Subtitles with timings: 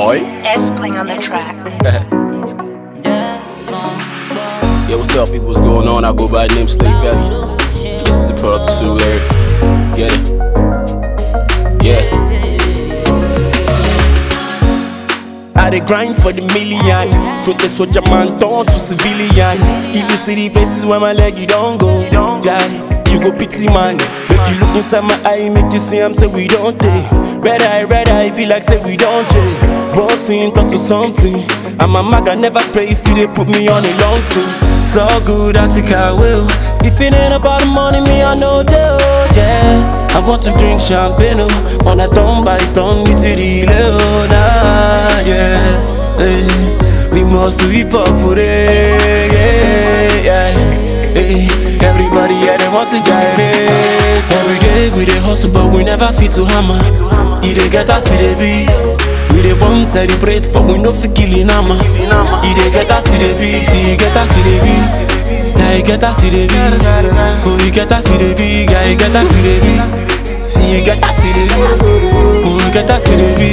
[0.00, 0.20] Oi.
[0.56, 1.56] SBling on the track.
[4.90, 5.46] Yeah, what's up, people?
[5.46, 6.04] What's going on?
[6.04, 7.56] I go by the name Slave Valley.
[8.04, 9.20] This is the product of Larry.
[9.96, 10.26] Get it?
[11.84, 12.02] Yeah.
[15.54, 17.38] I dey grind for the million.
[17.38, 19.58] So the soldier man turn to civilian.
[19.94, 22.58] If you see the places where my leg you don't go, yeah,
[23.12, 23.96] you go pity man.
[23.96, 27.19] Make you look inside my eye, make you see I'm say we don't take.
[27.40, 29.96] Red eye, red eye, be like say we don't take.
[29.96, 31.40] One thing got to something.
[31.80, 34.50] And my maga never play, still they put me on a long thing.
[34.92, 36.46] So good, I think I will.
[36.84, 38.98] If it ain't about the money, me I know deal,
[39.34, 40.08] yeah.
[40.12, 46.18] I want to drink champagne, oh, on a ton by ton, with the nah, yeah.
[46.18, 49.89] Hey, we must be popular, yeah, yeah.
[51.14, 51.48] Hey,
[51.82, 53.56] everybody, yeah, they want to gyrate.
[54.32, 56.78] Every day we dey hustle, but we never fit to hammer.
[57.42, 58.66] He dey get us, he dey be.
[59.34, 61.78] We dey bomb celebrate, but we no fit kill in hammer.
[61.78, 63.62] Dey get us, he dey be.
[63.64, 64.74] See, get us, he dey be.
[65.58, 66.54] Yeah, he get us, he dey be.
[67.44, 68.64] Oh, he get us, he dey be.
[68.70, 70.48] Yeah, he get us, dey be.
[70.48, 71.54] See, he get us, he dey be.
[72.44, 73.50] Oh, he get us, he dey be.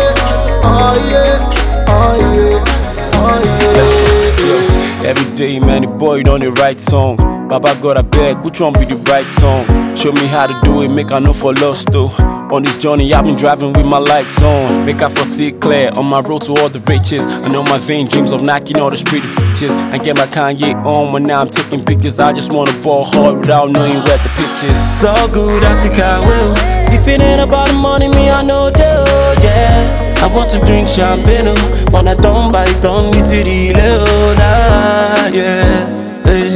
[5.08, 7.16] Every day, man, the boy on the right song.
[7.48, 9.66] Baba God, I beg, which one be the right song?
[9.96, 12.10] Show me how to do it, make I know for lost though.
[12.52, 14.86] On this journey, I've been driving with my lights on.
[14.86, 17.26] Make I foresee clear on my road to all the riches.
[17.26, 19.72] I know my vain dreams of knocking all the street bitches.
[19.72, 22.20] And get my Kanye on when now I'm taking pictures.
[22.20, 24.78] I just wanna ball hard without knowing where the pictures.
[25.00, 26.54] So good, I think I will.
[26.94, 30.07] If it ain't about the money, me, I know deal, yeah.
[30.20, 35.88] I want to drink champagne, oh, on a ton by ton, with the nah, yeah.
[36.26, 36.56] Hey,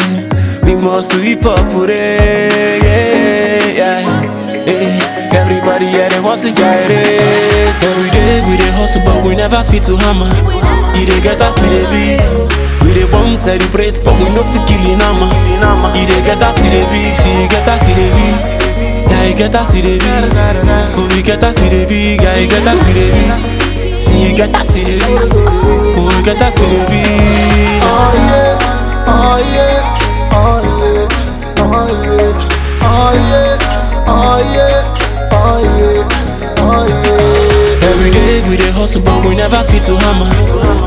[0.64, 2.80] we must be it, yeah,
[3.70, 4.02] yeah.
[4.66, 5.00] Hey,
[5.38, 7.08] everybody, yeah, they want to gyrate.
[7.84, 10.30] Every day we dey hustle, but we never fit to hammer.
[10.98, 12.18] He dey get us, he dey be.
[12.86, 15.30] We dey bomb celebrate, but we no fit kill in hammer.
[15.96, 17.14] He dey get us, he dey be.
[17.16, 18.28] See, get us, he dey be.
[19.10, 20.06] Yeah, he get us, he dey be.
[20.98, 22.16] Oh, he get us, he dey be.
[22.22, 23.51] Yeah, he get us, he dey be.
[24.32, 25.00] He get he dey.
[25.04, 27.04] Oh, he get dey be.
[27.84, 28.56] Oh yeah,
[29.12, 31.04] oh yeah, oh yeah,
[31.60, 32.32] oh yeah,
[32.80, 33.60] oh yeah,
[34.08, 37.90] oh yeah, oh yeah, oh yeah.
[37.92, 40.32] Every day we dey hustle, but we never fit to hammer.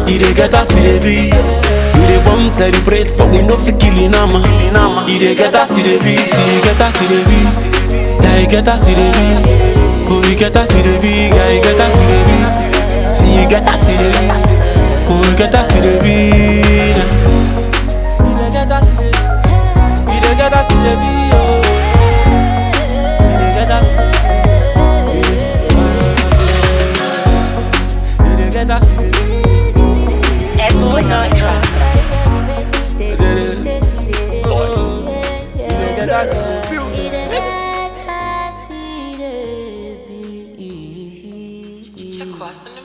[0.08, 1.28] He dey get dey be.
[2.00, 4.40] We dey bomb celebrate, but we no fit kill in hammer.
[5.04, 5.98] He dey get he dey.
[6.16, 7.40] See, get dey be.
[8.24, 9.12] Yeah, get he dey.
[10.08, 10.64] Oh, he get dey
[10.98, 11.28] be.
[11.28, 12.73] Yeah, get dey be
[13.24, 13.96] see you get a see.
[15.08, 15.22] Oh.
[15.24, 17.04] You get a see beat.
[42.16, 42.83] Check what's in the